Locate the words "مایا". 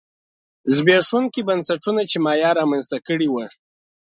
2.25-2.49